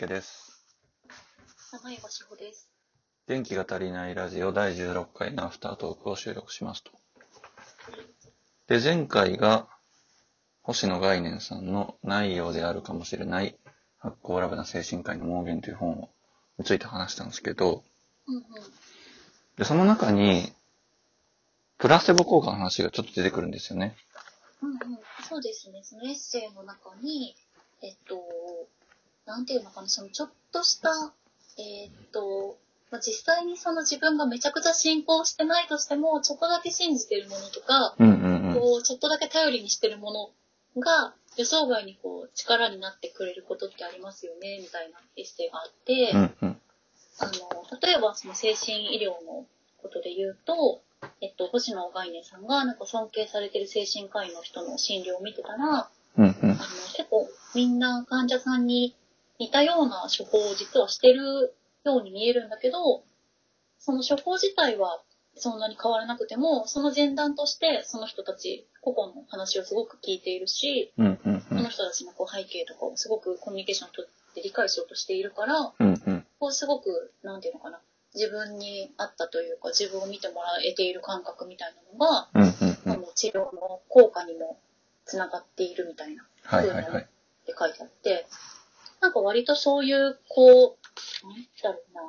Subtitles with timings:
[0.00, 0.64] 介です。
[1.72, 2.70] 長岩志保です。
[3.28, 6.90] 元気が足りないラジオ第16回のアフタートークを収録しますと。
[8.66, 9.66] で、前回が
[10.62, 13.58] 星野概念さんの内容であるかもしれない
[13.98, 16.08] 発行ラブな精神科医の盲言という本を
[16.56, 17.84] について話したんですけど、
[18.26, 18.42] うんうん。
[19.58, 20.50] で、その中に、
[21.76, 23.96] プラセボ効果の話がちょっと出てくるんですよね。
[24.62, 24.78] うんうん。
[25.28, 25.82] そうですね。
[25.82, 27.36] そのエッセイの中に、
[27.82, 28.16] えっと、
[29.26, 30.90] なんていうのかな、そのちょっとした、
[31.58, 32.58] えっと、
[32.90, 38.54] まあ、実際にその自分がめちゃくちゃ信仰してないとしても、ちょっとだけ信じてるものとか、うんうんうん。
[38.54, 40.32] こう、ちょっとだけ頼りにしてるも
[40.74, 46.60] のが、予想外にこう、力になってくれることってありますよね、みたいなエッセイがあって、うんうん。
[47.20, 49.46] あの、例えばその精神医療の
[49.82, 50.82] ことで言うと、
[51.20, 56.54] えっと、星野概念さんがなんか尊敬されてる精神科医の人の診療を見てたら、うんうんあの、
[56.96, 58.94] 結構みんな患者さんに
[59.40, 63.02] 似たような処方を実はしてるように見えるんだけど、
[63.78, 65.00] その処方自体は
[65.34, 71.64] そんなに変わらなくても、その前段としてその人たち個々の話をすごく聞いているし、うんうんうそのん。
[71.70, 76.26] 人たちのこう背景とかをすごくコミュニケーションをとって理解しようとしているから、うんうん。
[76.38, 77.80] こうすごく、なんていうのかな、
[78.14, 82.92] 自分に合ったというか、自分を見てもらえている感覚みたいなのが、うんうんうん。
[82.92, 84.58] あの治療の効果にも
[85.06, 87.06] つながっているみたいなっはいはいはい。
[87.46, 88.26] て書いてあって、
[89.00, 90.78] なんか割とそういう、こ
[91.24, 92.02] う、なんだろうな、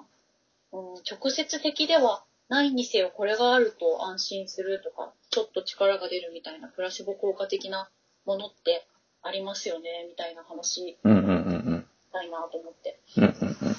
[0.94, 7.89] うん、直接的ではないにせよ、これがあると安心するとか、ちょっと力が出るみたいな、プラシボ効果的な
[8.25, 8.86] ものって
[9.23, 11.31] ありますよね、みたいな話うんうんうんう
[11.75, 11.88] ん。
[12.09, 13.00] したいなと思って。
[13.17, 13.76] うんうんうん。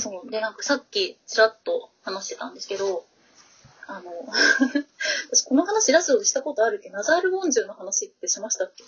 [0.00, 0.30] そう。
[0.30, 3.04] で、なんかさっきちらっと話してたんですけど、
[3.86, 4.10] あの、
[5.30, 6.88] 私この話ラジオでしたことあるっけ？
[6.88, 8.82] ナザール・ボンジュの話ってしましたっけ？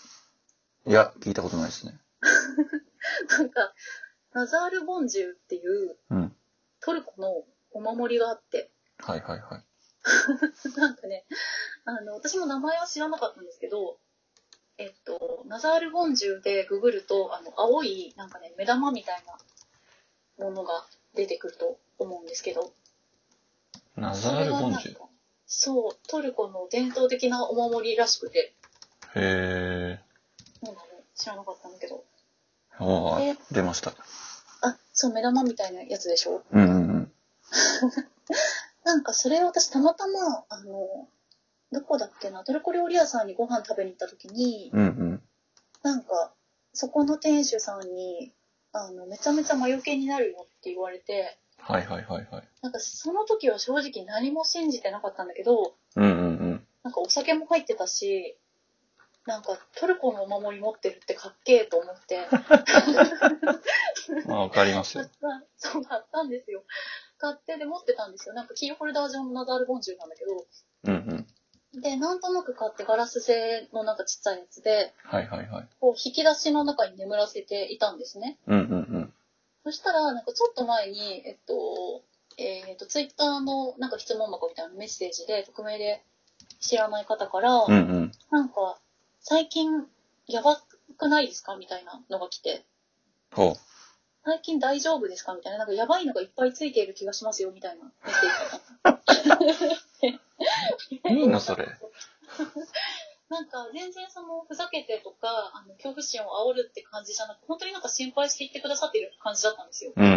[0.91, 2.00] いや、聞いたことないですね。
[3.28, 3.72] なんか、
[4.33, 6.37] ナザール・ボンジュっていううん。
[6.81, 9.65] トルコのお守りがあって、はいはいはい。
[10.78, 11.27] なんかね、
[11.84, 13.99] あの、私も名前は知らなかったんですけど、
[14.78, 19.25] えっと、ナザール・ボンジュでググると、あの、青い、なんかね、目玉みたい
[20.38, 22.73] なものが出てくると思うんですけど、
[23.97, 24.97] ナザール・ボンジュ？
[24.97, 25.06] ュ
[25.47, 28.55] そう、トルコの伝統的なお守りらしくて、
[29.15, 30.00] へ
[30.62, 32.05] なんだろう、知らなかったんだけど。
[32.81, 32.84] ー。
[32.84, 33.92] おえー、出ました。
[34.62, 36.42] あ、そう、目玉みたいなやつでしょ？
[36.53, 37.12] うんうんうん。
[38.84, 41.09] なんかそれを私たまたま、あの、
[41.72, 45.22] どこだっけな、トルコ料理屋さんにご飯食べに行った時に、うんうん。
[45.82, 46.32] なんか、
[46.72, 48.32] そこの店主さんに、
[48.72, 52.48] あの、めちゃめちゃ魔除けになるよって言われて、はいはいはいはい。
[52.62, 56.12] なんかその時は正直何も信じてなかったんだけど、うんうんう
[56.54, 56.66] ん。
[56.84, 58.38] なんかお酒も入ってたし、
[59.26, 62.28] なんかトルコのお守り持ってるってかっけえと思って、
[64.26, 65.09] まあわかりますよ
[65.56, 66.62] そう買ったんですよ。
[67.19, 68.34] 買ってで持ってたんですよ。
[68.34, 70.47] なんかキーホルダー状のナザールボンジューなんだけど、
[70.84, 71.26] うん
[71.75, 71.81] うん。
[71.81, 75.69] で、なんとなく買ってガラス製のなんかちっちゃいやつで、はいはいはい。
[75.81, 78.38] こう引き出しの中に眠らせていたんですね。
[78.47, 79.12] うんうんうん。
[79.64, 82.03] そしたら、なんかちょっと前に、えっと、
[82.38, 86.03] えっと、ツイッターのなんか質問箱みたいなメッセージで、匿名で
[86.60, 88.12] 知らない方から、うんうん。
[88.31, 88.78] なんか、
[89.28, 89.84] 最近
[90.28, 90.62] やば
[90.97, 91.56] くないですか？
[91.56, 92.64] みたいなのが来て、
[93.32, 93.56] ほ
[94.25, 95.34] 最近大丈夫ですか？
[95.34, 97.91] みたいな、なんかやばいのがいっぱいついている気がしますよ、みたいなメ
[98.92, 99.00] ッ
[100.00, 100.12] セー
[100.92, 101.10] ジが。
[101.10, 101.66] いいのそれ。
[103.28, 109.93] なんか全然そのふざけてとかあの恐怖心を煽るって感じじゃなく本当になんか心配して言ってくださってる感じだったんですよ。
[109.97, 110.16] うんうんう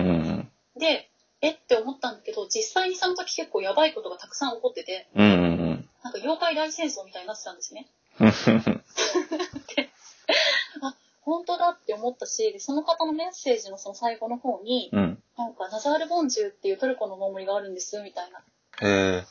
[0.78, 0.80] ん。
[0.80, 1.10] で
[1.42, 7.88] えって思ったんだけど実際にその時結構やばいことがたくさん起こっててうんうんなんか妖怪大戦争みたいになってたんですね。
[8.20, 8.32] うん。
[11.22, 15.24] 本当だって思ったしでその方のメッセージのその最後の方にうん。
[15.38, 18.40] なんかナザール・ボンジュっていうトルコのお守りがあるんですみたいな。
[18.82, 19.26] へえ。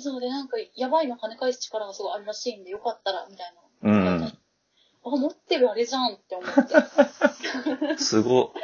[0.00, 3.90] そうでなんかやばいの跳ね返す力がすごいあるらしいんでよかったらみたいな。
[3.90, 4.24] うんうん。
[4.24, 4.38] あ
[5.04, 6.54] 持ってるあれじゃんって思っ
[7.96, 7.98] て。
[8.02, 8.54] すご。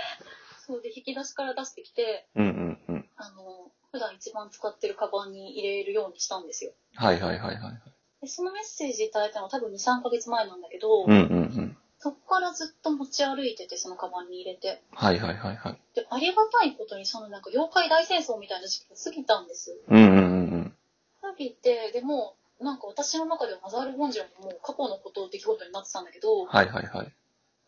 [0.67, 3.11] そうで引き出しから出してきてうんうんうん。
[3.17, 6.73] あの、普段一番使ってるカバンに入れるようにしたんですよ。
[6.95, 7.83] はいはいはいはい。
[8.21, 11.77] で、そのメッセージいただいたのは多分2、3ヶ月前なんだけど、うんうんうん。
[12.01, 14.83] そこからずっと持ち歩いてて、そのカバンに入れて。
[14.93, 15.79] はいはいはいはい。
[15.95, 19.77] で、ありがたいことにそのなんか妖怪大戦争みたいな時期が過ぎたんです。
[19.89, 20.75] うんうんうん
[21.21, 26.47] 過ぎて、でも、なんか私の中ではマザール・ボンジュももう過去のこと、出来事になってたんだけど、うん。
[26.47, 27.13] はいはいはい。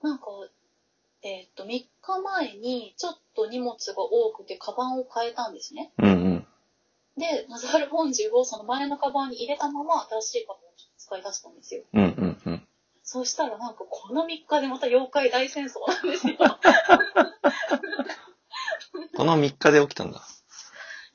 [0.03, 0.25] なんか、
[1.23, 1.88] えーっと、3日
[2.23, 5.93] 前にちょっと荷物が多くてカバンを変えたんですね。
[5.99, 6.30] うんうん。
[7.20, 10.62] で、ナザール・ボンジュをその前のカバンに入れたまま新しいカバンを
[10.96, 11.84] 使い出したんですよ。
[11.93, 12.67] うんうんうん。
[13.02, 16.37] そうしたらなんかこの3日でまた妖怪大戦争なんですよ。
[19.17, 20.22] この3日で起きたんだ。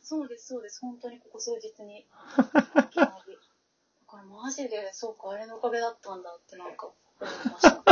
[0.02, 0.82] そうです、そうです。
[0.82, 2.00] 本当にここ数日に。
[2.00, 3.34] いきなり。
[3.34, 6.88] だからマジで、そうか、あれのおかげだったんだってなんか
[7.20, 7.84] 思いました。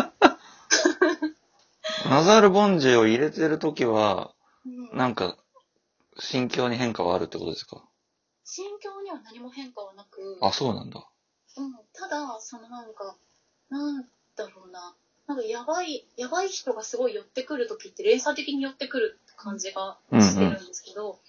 [2.09, 5.37] ナザール・ボンジェを入れてるときは、うん、なんか、
[6.19, 7.83] 心境に変化はあるってことですか？
[8.45, 11.07] 心境には何も変化はなく、あ、そうなんだ。
[11.55, 13.15] うん、ただ、そのなんか、
[13.69, 14.05] なん
[14.35, 14.95] だろうな、
[15.27, 21.19] なんかやばい、やばい人がすごい寄ってくるときって連鎖的に寄ってくる感じがしてるんですけど、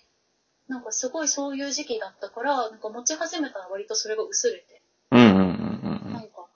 [0.68, 4.82] なんかすごいそういう時期だったから、なんか持ち始めたら割とそれが薄れて、
[5.12, 6.12] うんうんうんうんうん。
[6.12, 6.48] なんか、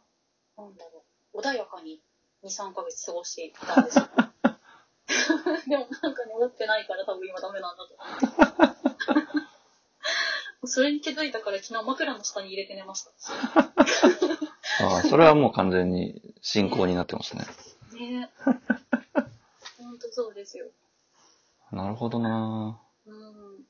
[0.57, 1.05] なんだろ
[1.35, 2.01] う、穏やかに
[2.43, 4.09] 2、3ヶ月過ごしていたんですよ。
[5.69, 9.48] でもなんか戻ってないから多分今ダメなんだと思って。
[10.79, 13.11] それに気づいたから昨日枕の下に入れて寝ました。
[14.87, 17.45] ああ、それはもう完全に進行になってますね。
[17.99, 18.31] ね
[19.77, 20.67] ほんとそうですよ。
[21.73, 23.65] なるほどなうん。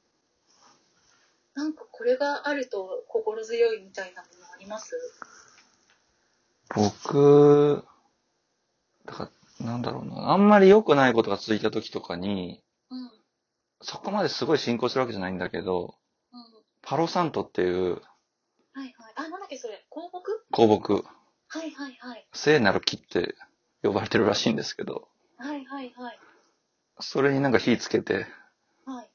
[1.54, 4.94] なんかこれがあると心強いみたいなものあります？
[6.74, 7.86] 僕、
[9.06, 10.32] だから、なんだろうな。
[10.32, 12.98] あんまり良くないことが続いた時とかに、うん。
[12.98, 13.10] うん。
[13.80, 15.94] そこまですごい進行するわけじゃないんだけど、
[16.88, 18.00] パロサントっていうはい
[18.76, 18.94] はい。
[19.16, 20.42] あ、なんだっけそれ、広告？
[20.52, 21.04] 香木、
[21.48, 22.26] はいはいはい。
[22.32, 23.34] 聖なる木って
[23.82, 26.18] 呼ばれてるらしいんですけど、はいはいはい。
[27.00, 28.24] それになんか火つけて、
[28.86, 29.10] はい。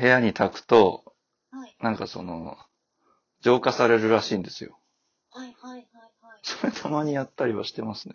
[0.00, 1.14] 部屋に炊くと、
[1.52, 1.76] はい。
[1.80, 2.56] なんかその、
[3.40, 4.76] 浄化されるらしいんですよ。
[5.30, 5.82] はいはいはい
[6.20, 6.40] はい。
[6.42, 8.14] それたまにやったりはしてますね。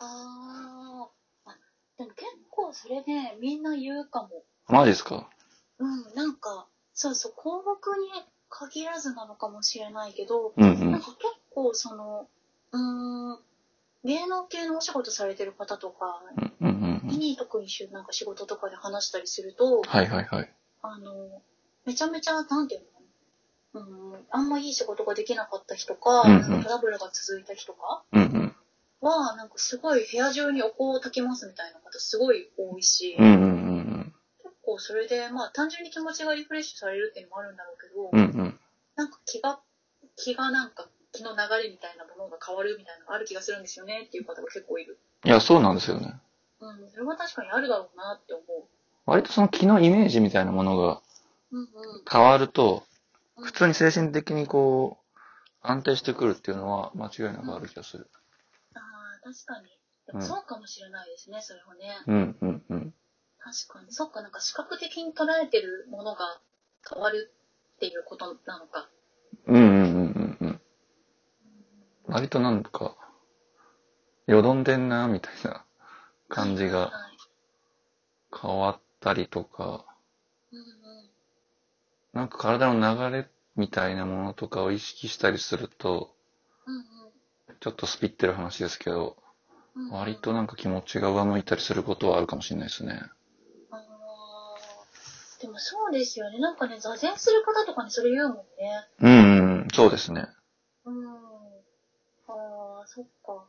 [0.00, 1.50] あー。
[1.50, 1.56] あ、
[1.96, 4.44] でも結構それね、みんな言うかも。
[4.68, 5.30] マジですか？
[5.78, 8.08] うん、なんか、そうそう、広告に
[8.48, 10.90] 限らずなのかもしれないけど、うんうん。
[10.92, 12.26] なんか結構その、
[12.72, 13.38] うーん、
[14.04, 16.22] 芸能系のお仕事されてる方とか
[16.60, 17.18] うんうんうんうん。
[17.18, 20.52] に特になんか仕事とかで話したりすると、はいはいはい。
[20.82, 21.42] あの、
[21.84, 22.86] めちゃめちゃ、なんていうの
[23.74, 23.78] う
[24.16, 28.56] ん、あんまいい仕事ができなかった日とか、うんうんトラブルが続いた日とかうんうん。
[29.02, 33.55] は、なんかすごい部屋中にお香を焚きますみたいな方すごい多いし、うんうん
[34.76, 38.18] 構それで、まあ単純に気持ちがリフレッシュされるっていうのもあるんだろうけど、うん。
[38.18, 38.60] うんうん。
[38.94, 39.58] なんか気が、
[40.16, 44.98] 気がなんか、気の流れみたいなものが変わるみたいなのがある気がするんですよねっていう方が結構いる。
[45.24, 46.14] いや、そうなんですよね。
[46.60, 48.64] うん、それは確かにあるだろうなって思う。
[49.06, 51.00] 割とその気のイメージみたいなものが
[51.52, 51.68] うんうん。
[52.10, 52.96] 変わると、うん
[53.44, 55.18] 普通に精神的にこう、
[55.60, 58.08] 安定してくるっていうのは間違いなくある気がする。
[58.74, 60.22] ああ、確かに。
[60.22, 61.98] そうかもしれないですね、それはね。
[62.06, 62.85] うんうんうん。
[63.46, 63.92] 確かに。
[63.92, 66.40] そっか、なんか視覚的に捉えてるものが
[66.92, 67.32] 変わる
[67.76, 68.90] っていうことなのか。
[69.46, 70.60] うんうんうんうんうん。
[72.06, 72.96] 割となんか、
[74.26, 75.64] よどんでんな、みたいな
[76.28, 78.38] 感じがはい。
[78.42, 79.86] 変わったりとか、
[80.50, 80.66] うんうん。
[82.14, 86.16] なんか体の流れみたいなものとかを意識したりすると、
[86.66, 86.84] うん
[87.60, 89.16] ちょっとスピってる話ですけど、
[89.76, 89.90] うん。
[89.90, 93.00] 割となんか気持ちが上向いたりすることはあるかもしれないですね。
[95.40, 96.38] でもそうですよね。
[96.38, 98.84] なんかね、座禅する方とかにそれ言うもんね。
[99.00, 100.26] うんうんうん、そうですね。
[100.84, 101.06] うん。
[102.28, 103.44] ああ、そっか。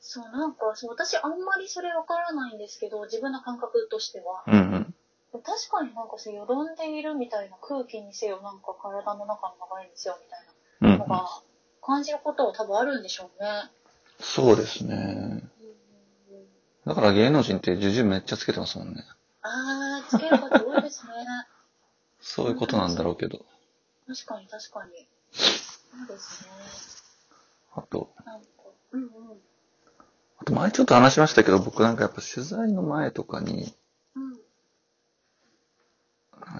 [0.00, 4.44] そう、なんか、そう、私あんまりそれわからないんですけど、自分の感覚としては。
[4.46, 4.94] うんうん。
[5.42, 10.46] 確かになんかそう、よどんでいるみたいな空気にせよ、なんか体の中の流れにせよみたい
[10.80, 11.42] うんうなんのが
[11.82, 13.70] 感じることは多分あるんでしょうね。
[14.18, 15.42] そうですね。
[15.60, 15.76] うん
[16.86, 19.04] だから芸能人って呪術めっちゃつけてますもんね。
[19.42, 19.50] あー、
[20.08, 21.12] つける方多いですね。
[22.20, 23.44] そういうことなんだろうけど。
[24.06, 25.08] 確かに確かに。
[25.32, 26.50] そうですね。
[27.74, 28.46] あと、なんか、
[28.92, 29.08] うんうん。
[30.38, 33.74] あと前ちょっと話しましたけど、僕なんかやっぱ取材の前とかに、
[34.14, 34.36] うん。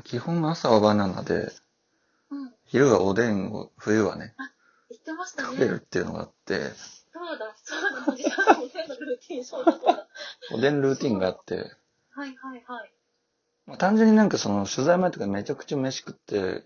[0.04, 1.52] 基本朝はバナナで、
[2.30, 2.54] うん。
[2.64, 4.34] 昼はおでんを、冬はね、
[4.90, 5.48] 言ってましたね。
[5.48, 6.72] 食べるっていうのがあって、
[7.12, 8.46] そうだ、そうだ、おじさん
[8.88, 10.06] のルーティン、そうだ、そうだ。
[10.52, 11.56] おでんルーティンがあって、
[12.10, 12.92] はいはいはい。
[13.66, 16.64] まあ、単純になんかその取材前とかめちゃくちゃ飯食って、うん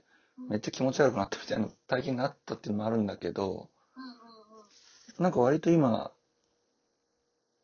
[0.49, 3.69] めっちゃ気持ち悪くなったみたいな 体験があったっていうのもあるんだけど、
[5.19, 6.13] なんか割と今、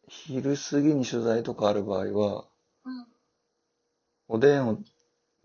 [0.08, 2.44] 昼過ぎに取材とかある場合は。
[4.28, 4.78] おでんを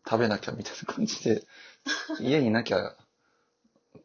[0.06, 1.46] 食べなきゃみたいな感じで、
[2.20, 2.96] 家にいなきゃ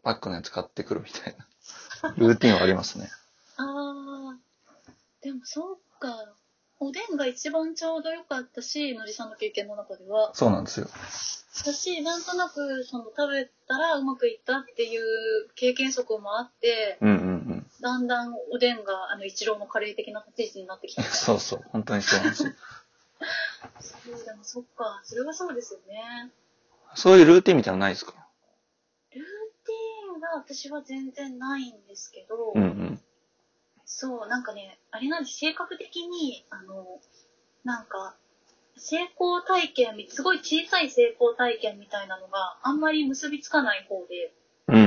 [0.03, 3.11] パックのやつ買ってくるみたいな、ルーティンはありますね。
[3.57, 4.37] あー、
[5.23, 6.37] でもそうか。
[6.79, 10.35] おでんが一番ちょうど良かったし、のりさんの経験の中では。
[10.35, 10.89] そうなんですよ。
[11.55, 17.19] 私、なんとなく、その、食べたらうまくいったっていう経験則もあって、うんうんう
[17.55, 17.67] ん。
[17.81, 21.03] だんだんおでんが、あの、一郎のカレー的な立ち位置になってきた。
[21.09, 22.53] そうそう、本当にそうなんですよ。
[23.81, 25.01] そうでもそっか。
[25.05, 26.31] それはそうですよね。
[26.95, 28.13] そういうルーティンみたいなのないですか？
[29.15, 33.01] ルーティーンが私は全然ないんですけど、うんうん。
[33.87, 37.01] そう、なんかね、あれなんです、性格的に、あの、
[37.65, 38.17] なんか、
[38.77, 44.33] 成功体験み、すごい小さい成功体験みたいなのがあんまり結びつかない方で、
[44.69, 44.85] うんうんう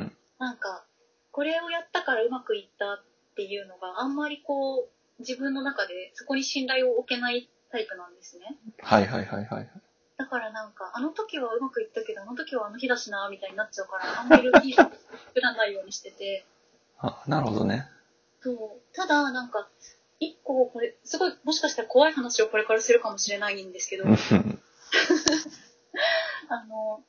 [0.00, 0.84] んなんか、
[1.30, 3.04] これをやったからうまくいったっ
[3.36, 8.58] ていうのがあんまりこう、自分の中でそこに信頼を置けないタイプなんですね。
[8.66, 8.72] うん。
[8.80, 9.70] はいはいはいはい。
[10.16, 14.90] だからなんか、あの時はうまくいったけど、あの時はあの日だしな、みたいになっちゃうから、あんまりルーティンを
[15.28, 16.44] 作らないようにしてて、
[16.98, 17.86] あ、なるほどね。
[18.42, 18.94] そう。
[18.94, 19.68] ただ、なんか、
[20.18, 24.12] 一個、これ、すごい、もしかしたら怖い話をこれからするかもしれないんですけど、う ん
[26.48, 27.02] あの、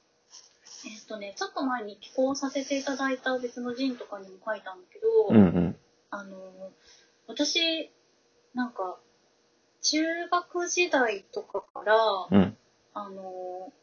[0.85, 5.79] えっ、とね、ちょっと前に寄稿させていただいた別の陣とかにも書いたんだけど、うんうん。
[6.11, 6.71] あの、
[7.27, 7.91] 私、
[8.53, 8.99] なんか、
[9.81, 12.57] 中学時代とかから、うん。
[12.93, 13.73] あの、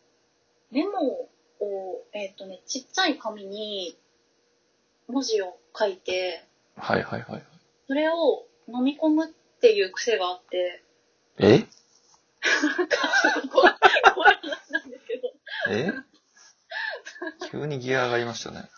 [0.71, 1.29] メモ
[1.61, 3.99] を、えっ、とね、ちっちゃい紙に
[5.09, 6.45] 文字を書いて、
[6.81, 7.43] はいはいはい。
[7.87, 9.29] それを飲み込むっ
[9.61, 10.83] ていう癖があって、
[11.39, 11.59] え？
[11.59, 12.97] なんか、
[13.53, 13.75] 怖い
[14.15, 15.33] 怖い話なんですけど、
[15.71, 15.93] え？
[17.51, 18.69] 急にギア上がりましたね。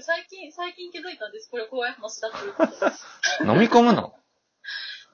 [0.00, 1.48] 最近、最近気づいたんです。
[1.50, 2.72] これ怖い話だということ。
[3.46, 4.14] 飲み込むの？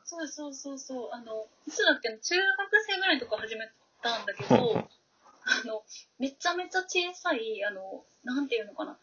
[0.04, 1.10] そうそうそうそう。
[1.12, 2.18] あの、いつだっけな？
[2.18, 2.46] 中学
[2.86, 3.70] 生ぐらいのとか始め
[4.02, 4.88] たんだけど、
[6.18, 8.98] めちゃめちゃ小さい、あの、なんていうのかな。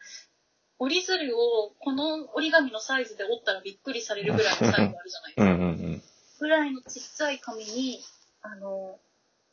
[0.78, 5.44] 折り鶴をこの折り紙のサイズで折ったらびっくりされるぐらいのサイズあるじゃないですか。
[5.44, 5.66] うんうんう
[5.98, 6.02] ん。
[6.40, 8.00] ぐらいのちっちゃい紙に、
[8.42, 9.00] あの、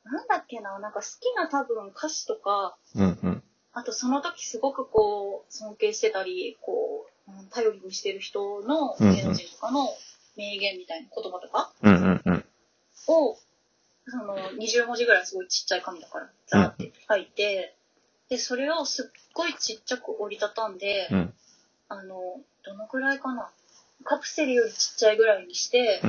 [0.04, 3.42] なんだっけな、なんか好きな多分歌詞とか、うんうん。
[3.72, 9.88] あとその時すごくこう、尊敬してたり、こう、うん頼りにしてる人の芸能人とかの
[10.36, 12.44] 名言みたいな言葉とかうんうんうん。
[13.06, 13.36] を、
[14.06, 17.76] その20文字ぐらいすごいちっちゃい紙だから、ザーって書いて、
[18.28, 21.34] で、それをすっごいちっちゃく折りたたんで、うん。
[21.88, 23.50] あの、どのくらいかな？
[24.04, 26.00] カプセルよりちっちゃいぐらいにして、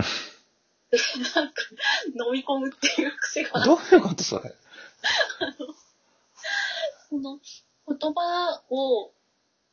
[0.89, 0.97] で、
[1.35, 1.61] なんか、
[2.07, 4.53] 飲み込むっていう癖があってどういうことそれ？
[7.09, 7.39] その
[7.87, 9.11] 言葉を、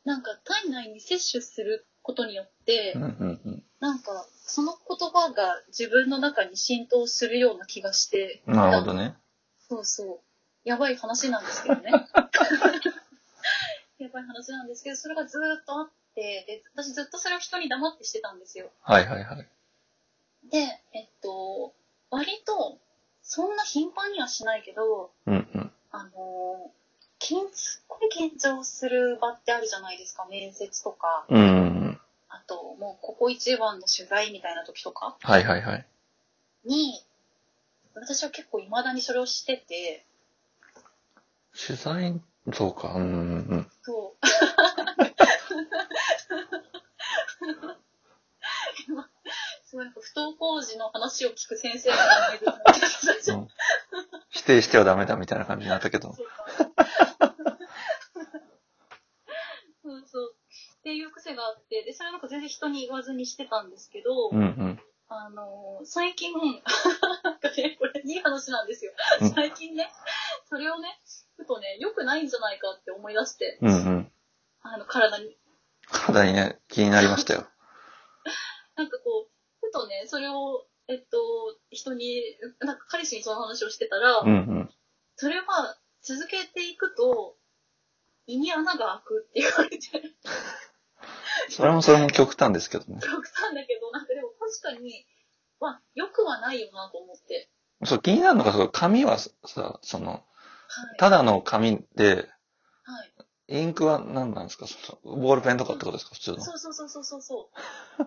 [0.03, 3.50] なんか体内に摂取することによって、うんうんうん。
[3.81, 9.15] なんか、その言葉が自分の中に浸透するような気がして、なるほどね。
[9.67, 10.19] そうそう。
[10.63, 11.89] やばい話なんですけどね。
[13.97, 18.69] やばい話なんですけど、それがずーっとあって、で、私ずっとそれを人に黙ってしてたんですよ。
[18.83, 19.47] はいはいはい。
[20.51, 21.73] で、えっと、
[22.11, 22.77] 割と、
[23.23, 25.71] そんな頻繁にはしないけど、うんうん。
[25.89, 26.71] あの、
[27.19, 31.45] 緊すっごい緊張する場ってあるじゃないですか、面接とか、うんう
[31.87, 31.90] ん
[32.51, 35.15] と、もうここ一番の取材みたいな時とか？
[35.21, 35.85] はいはいはい。
[36.65, 37.01] に、
[37.95, 40.05] 私は結構未だにそれをしてて、
[41.55, 42.19] 取材、
[42.53, 42.93] そうか。
[42.95, 43.71] うんうんうん。
[43.81, 44.25] そう。
[48.87, 49.07] 今
[49.65, 51.95] すごいなんか不登校時の話を聞く先生が
[52.35, 52.59] いるのが
[53.39, 53.47] うん
[54.29, 56.13] 否定してはダメだみたいな感じになったけど。
[56.13, 56.45] そうか。
[59.83, 60.35] そうそう。
[61.35, 64.79] があって、で、それなんか全然人に言わずにしてたんですけど、うんうん。
[65.07, 66.33] あのー最近、
[67.23, 69.29] なんかね、これいい話なんですようん。
[69.31, 69.91] 最近ね、
[70.49, 71.01] それをね、
[71.35, 74.11] ふとね、良くないんじゃないかって思い出して、うんうん。
[74.61, 75.37] あの、体に。
[75.91, 77.47] 体にね、気になりましたよ。
[78.75, 82.21] なんかこう、ふとね、それを、えっと、人に、
[82.59, 84.73] なんか彼氏にその話をしてたら、うんうん。
[85.15, 87.37] それは続けていくと、
[88.27, 89.79] 胃に穴が開くって言われて、
[91.49, 92.99] それもそれも極端ですけどね。
[93.01, 95.05] 極端だけど、なんかでも確かに、
[95.59, 97.49] まあ、良くはないよなと思って。
[97.85, 99.31] そう、気になるのが、その紙はさ、
[99.81, 100.23] その、はい。
[100.97, 102.29] ただの紙で、
[102.83, 103.13] はい。
[103.47, 104.65] インクは何なんですか？
[104.65, 106.15] そのボールペンとかってことですか？
[106.15, 106.41] 普通の。
[106.41, 107.49] そうそうそうそうそうそ
[107.99, 108.05] う。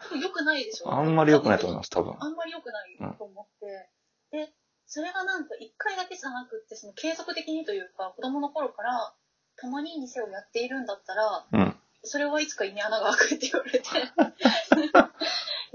[0.00, 2.14] 多分良くないでしょあんまり良くないと思います、多分。
[2.18, 3.90] あんまり良くないと思って。
[4.30, 4.54] で、
[4.86, 9.14] それがなんか一回だけじゃなくって、その継続的にというか、子供の頃から、
[9.56, 11.77] たまに店をやっているんだったら、うん。
[12.02, 13.84] それはいつか胃に穴が開くって言われて、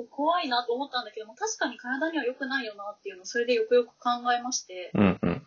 [0.09, 5.45] 怖いなと思ったんだけども、確かに体には良くないよなっていうのを、それでよくよく考えまして、うんうん。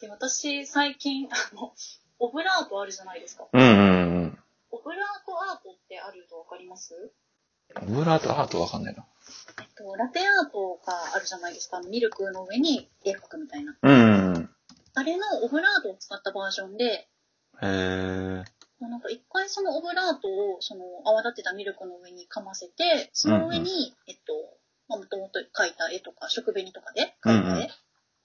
[0.00, 1.72] で、私、最近、あの、
[2.18, 3.46] オブラートあるじゃないですか。
[3.52, 3.74] うんうんう
[4.26, 4.38] ん。
[4.70, 7.12] オブラートアートってあるとわかります？
[7.82, 9.04] オブラートアートわかんないな。
[9.60, 11.80] えっと、ラテアートがあるじゃないですか。
[11.80, 13.76] ミルクの上に絵描くみたいな。
[13.82, 14.50] うんうんうん。
[14.94, 17.06] あれのオブラートを使ったバージョンで、へ
[17.62, 18.44] え。
[18.80, 24.32] なんか一回そのオブラートをその泡立てたミルクの上にかませて、その上に、えっと、
[24.88, 27.70] まあ、元ともと描いた絵とか、食紅とかで描いた絵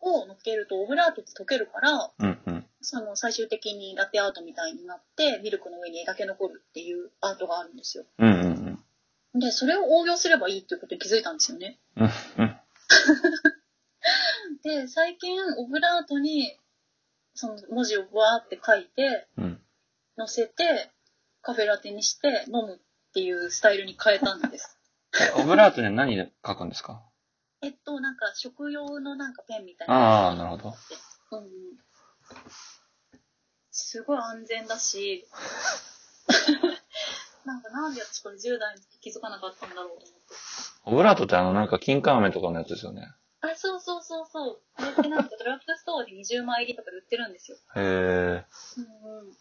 [0.02, 2.66] を乗っけると、オブラートって溶けるから、うんうん。
[2.82, 8.06] その最終的にラテアートみたいになって、ミルクの上に絵だけ残るっていうアートがあるんですよ。
[8.20, 8.80] うんうん
[9.34, 9.40] うん。
[9.40, 11.80] で、それを応用すればいいっていうことに気づいたんですよね。
[11.96, 12.60] うんうん。
[14.64, 16.60] で、最近、オブラートに、
[17.34, 19.63] その文字をわーって書いて、うん。
[20.18, 20.92] 乗せて、
[21.42, 24.78] カフェラテにして飲むっていうスタイルに変えたんです。
[25.20, 27.04] え、 オブラートには何で書くんですか？
[27.62, 29.94] えっと、なんか食用のなんかペンみたいな。
[29.94, 30.74] ああ、なるほど。
[31.32, 31.50] うんうん。
[33.72, 35.26] すごい安全だし、
[37.46, 40.36] なんかなんで私これ10代の時気づかなかったんだろうと思って。
[40.86, 43.08] オブラートってあの、なんか金柑飴とかのやつですよね。
[43.42, 44.62] あ、そうそうそうそう。
[44.76, 47.58] これってなんかドラッグストアで20枚入りとかで売ってるんですよ。
[47.76, 48.46] へえ。
[48.78, 49.38] うんうん。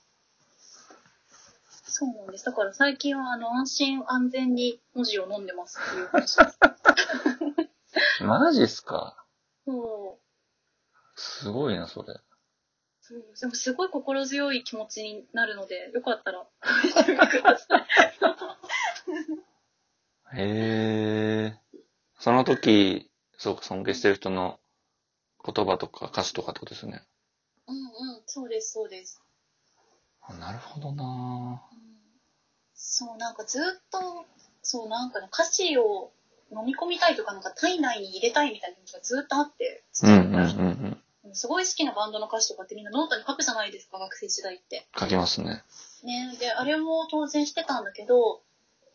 [1.92, 2.44] そうなんです。
[2.46, 6.58] だから最近はあの安心安全に文字を飲んでますっていう話です。
[8.24, 9.22] マジっすか？
[9.66, 10.22] そう。
[11.20, 12.14] すごいな、それ。
[13.02, 16.46] そうでもすごい心強い気持ちになるので、よかったら
[16.82, 17.82] 試してみてください。
[20.34, 21.60] へえ。
[22.18, 24.58] その時、そうか、尊敬してる人の
[25.44, 27.02] 言葉とか歌詞とかってことですよね。
[27.66, 27.78] うんう
[28.20, 29.20] ん、そうです、そうです。
[30.22, 31.04] あなるほどな
[31.72, 31.81] うん
[32.84, 33.62] そう、なんかずっ
[33.92, 34.26] と、
[34.60, 36.10] そう、なんかね、歌詞を
[36.50, 41.34] 飲み込みたいとか、なんか体内に入れたいみたいな気持ちがずっとあって、うんうんうんうん。
[41.34, 44.88] すごい好きなバンドの歌詞とかってみんなノートに書くじゃないですか、学生時代って。
[44.98, 45.62] 書きますね。
[46.02, 48.42] ね、で、あれも当然してたんだけど、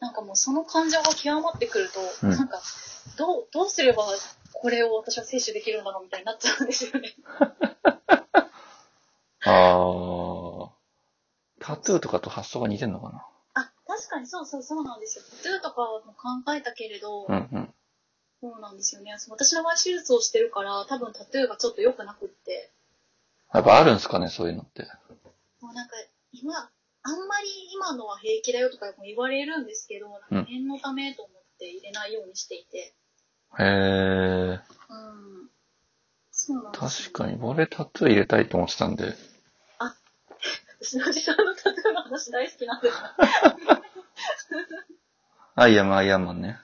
[0.01, 2.61] なんかもうその感情が極まってくると、うんなんか、
[3.17, 4.05] どう、どうすれば
[4.51, 7.15] これを私は摂取できるんだろうみたいになっちゃうんですよね。
[9.45, 10.69] あー。
[11.59, 13.36] タトゥーとかと発想が似てんのかあ、
[13.97, 15.23] 確かにそうそうそうなんですよ。
[15.23, 17.73] タトゥーとかも考えたけれど、なうんうん。
[18.39, 19.15] そうなんですよね。
[19.29, 22.69] 私の場合手術をしてるから、多分タトゥーがちょっと良くなくって、
[23.51, 24.87] やっぱあるんですかね、そういうのって。
[25.61, 25.95] もうなんか
[26.31, 32.93] 今、あんまり今のは平気だよとかも言われるんですけど、なんか念のためと思って入れないようにしていて。
[33.59, 33.63] へえ。
[33.63, 35.49] うん。
[36.31, 39.15] そうなんですよ確かに、俺タトゥー入れたいと思ってたんで。
[40.79, 41.66] 私のおじさんのタ
[42.09, 43.03] トゥーの話大好きなんですよ。
[45.55, 46.57] アイアムアイアンマンね。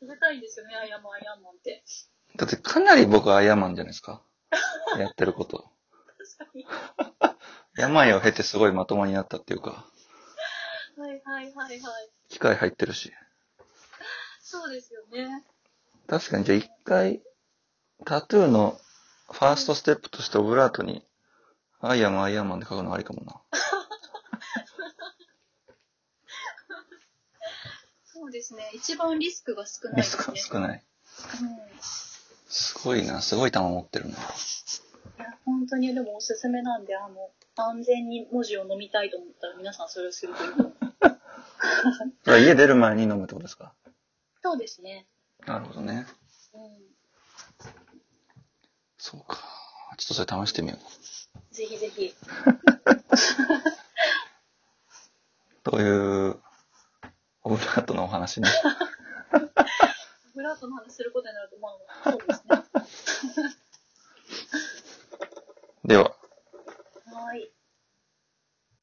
[0.00, 1.82] 食べたいんですよね、アイアンマンアイアンマンって。
[2.36, 4.22] だってかなり僕はアイアンマンじゃないですか。
[4.98, 5.70] やってること。
[6.38, 6.66] 確かに。
[7.76, 9.86] 病を経てすごいまともになったっていうか、
[10.96, 12.10] はいはいはいはい。
[12.28, 13.12] 機械入ってるし。
[14.40, 15.44] そうですよね。
[16.06, 17.22] 確かに、じゃあ一回、
[18.04, 18.78] タトゥーの
[19.30, 21.04] ファーストステップとしてオブラートに、
[21.88, 23.40] アイアムアイアンマンで書くのありかもな。
[28.04, 28.70] そうですね。
[28.74, 30.16] 一番リスクが少ないリス。
[30.16, 30.82] クが少ない。
[31.42, 31.58] うん。
[32.48, 34.12] すごいな、すごい玉持ってるな。
[34.16, 34.18] い
[35.18, 40.52] や本当にでもおすすめなんで、あの、安全に文字を飲みたいと思ったら皆さんそれをするといい
[42.24, 43.74] と 家出る前に飲むってことですか？
[44.42, 45.06] そうですね。
[45.46, 46.06] なるほどね。
[46.54, 46.94] うん。
[48.98, 49.38] そうか。
[49.98, 51.03] ちょっとそれ試してみよう。
[51.54, 52.12] ぜひぜひ。
[55.62, 56.40] という、
[57.44, 58.48] オブラートのお話ね。
[59.32, 59.38] オ
[60.34, 61.68] ブラートの話することになると、ま
[62.02, 63.54] あ、そうですね。
[65.94, 66.16] では。